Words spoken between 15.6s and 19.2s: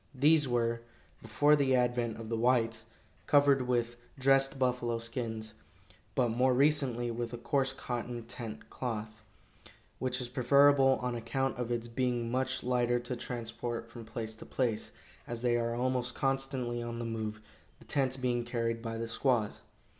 almost constantly on the move, the tents being carried by the